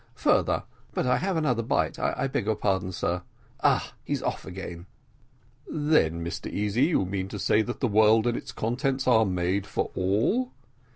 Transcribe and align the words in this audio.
Further 0.15 0.63
but 0.95 1.05
I 1.05 1.17
have 1.17 1.37
another 1.37 1.61
bite 1.61 1.99
I 1.99 2.25
beg 2.25 2.45
your 2.47 2.55
pardon, 2.55 2.87
my 2.87 2.89
dear 2.89 2.93
sir. 2.93 3.21
Ah! 3.61 3.93
he's 4.03 4.23
off 4.23 4.45
again" 4.47 4.87
"Then, 5.67 6.25
Mr 6.25 6.49
Easy, 6.51 6.85
you 6.85 7.05
mean 7.05 7.27
to 7.27 7.37
say 7.37 7.61
that 7.61 7.81
the 7.81 7.87
world 7.87 8.25
and 8.25 8.35
its 8.35 8.51
contents 8.51 9.07
are 9.07 9.25
made 9.27 9.67
for 9.67 9.91
all." 9.93 10.53